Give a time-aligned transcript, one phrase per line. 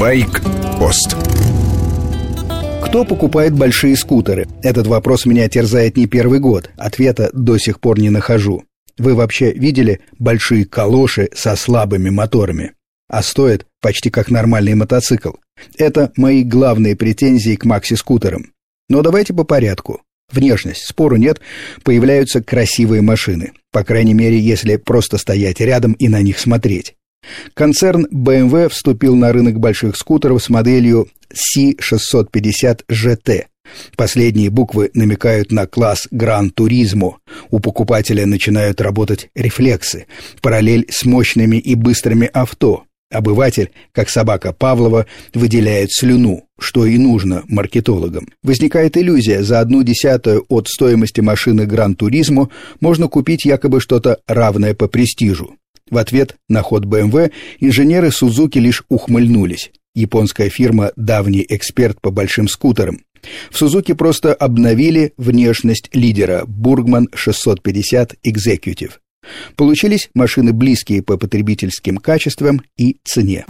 [0.00, 1.14] Байк-пост
[2.82, 4.48] кто покупает большие скутеры?
[4.62, 6.70] Этот вопрос меня терзает не первый год.
[6.76, 8.64] Ответа до сих пор не нахожу.
[8.98, 12.72] Вы вообще видели большие калоши со слабыми моторами?
[13.08, 15.34] А стоят почти как нормальный мотоцикл.
[15.78, 18.46] Это мои главные претензии к макси-скутерам.
[18.88, 20.02] Но давайте по порядку.
[20.32, 21.40] Внешность, спору нет,
[21.84, 23.52] появляются красивые машины.
[23.70, 26.96] По крайней мере, если просто стоять рядом и на них смотреть.
[27.54, 33.44] Концерн BMW вступил на рынок больших скутеров с моделью C650 GT.
[33.96, 37.18] Последние буквы намекают на класс Гран-туризмо.
[37.50, 40.06] У покупателя начинают работать рефлексы,
[40.40, 42.84] параллель с мощными и быстрыми авто.
[43.12, 48.28] Обыватель, как собака Павлова, выделяет слюну, что и нужно маркетологам.
[48.44, 52.50] Возникает иллюзия, за одну десятую от стоимости машины Гран-туризмо
[52.80, 55.56] можно купить якобы что-то равное по престижу.
[55.90, 59.70] В ответ на ход BMW инженеры Сузуки лишь ухмыльнулись.
[59.94, 63.00] Японская фирма– давний эксперт по большим скутерам.
[63.50, 68.92] В Сузуки просто обновили внешность лидера Бургман 650 Executive.
[69.56, 73.44] Получились машины близкие по потребительским качествам и цене.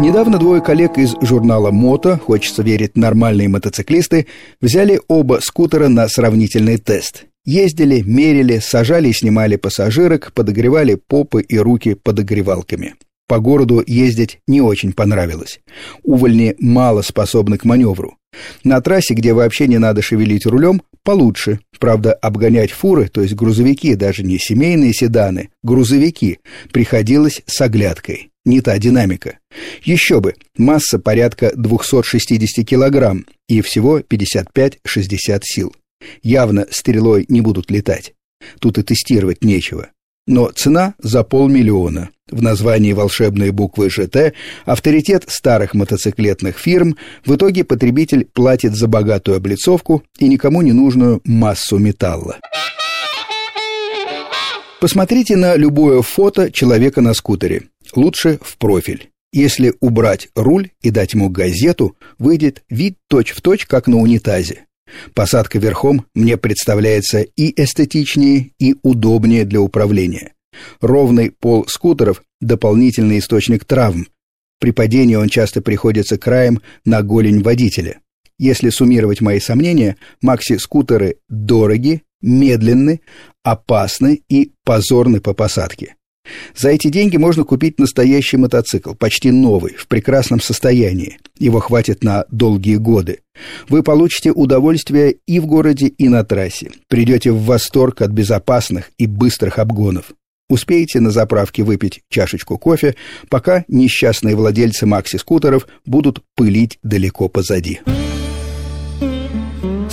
[0.00, 4.26] Недавно двое коллег из журнала «Мото», хочется верить нормальные мотоциклисты,
[4.60, 7.26] взяли оба скутера на сравнительный тест.
[7.44, 12.94] Ездили, мерили, сажали и снимали пассажирок, подогревали попы и руки подогревалками.
[13.26, 15.60] По городу ездить не очень понравилось.
[16.02, 18.16] Увольни мало способны к маневру.
[18.64, 21.60] На трассе, где вообще не надо шевелить рулем, получше.
[21.78, 26.40] Правда, обгонять фуры, то есть грузовики, даже не семейные седаны, грузовики,
[26.72, 28.30] приходилось с оглядкой.
[28.44, 29.38] Не та динамика.
[29.84, 35.74] Еще бы, масса порядка 260 килограмм и всего 55-60 сил.
[36.22, 38.14] Явно стрелой не будут летать.
[38.58, 39.90] Тут и тестировать нечего.
[40.26, 42.10] Но цена за полмиллиона.
[42.30, 44.34] В названии волшебные буквы ЖТ
[44.64, 51.20] авторитет старых мотоциклетных фирм, в итоге потребитель платит за богатую облицовку и никому не нужную
[51.24, 52.38] массу металла.
[54.80, 57.64] Посмотрите на любое фото человека на скутере.
[57.94, 59.10] Лучше в профиль.
[59.32, 64.66] Если убрать руль и дать ему газету, выйдет вид точь-в-точь, точь, как на унитазе.
[65.14, 70.34] Посадка верхом мне представляется и эстетичнее, и удобнее для управления.
[70.80, 74.08] Ровный пол скутеров– дополнительный источник травм.
[74.58, 78.00] При падении он часто приходится краем на голень водителя.
[78.38, 83.00] Если суммировать мои сомнения, макси-скутеры дороги, медленны,
[83.42, 85.96] опасны и позорны по посадке.
[86.56, 91.18] За эти деньги можно купить настоящий мотоцикл, почти новый, в прекрасном состоянии.
[91.38, 93.20] Его хватит на долгие годы.
[93.68, 96.70] Вы получите удовольствие и в городе, и на трассе.
[96.88, 100.12] Придете в восторг от безопасных и быстрых обгонов.
[100.48, 102.96] Успеете на заправке выпить чашечку кофе,
[103.28, 107.80] пока несчастные владельцы макси-скутеров будут пылить далеко позади.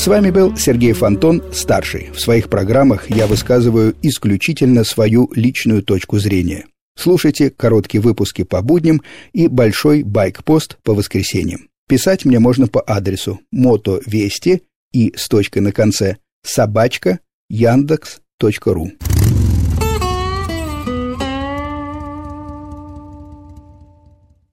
[0.07, 2.11] С вами был Сергей Фонтон, старший.
[2.13, 6.65] В своих программах я высказываю исключительно свою личную точку зрения.
[6.97, 9.01] Слушайте короткие выпуски по будням
[9.33, 11.67] и большой байк-пост по воскресеньям.
[11.89, 14.61] Писать мне можно по адресу мотовести
[14.93, 17.19] и с точкой на конце собачка
[17.49, 18.91] яндекс.ру.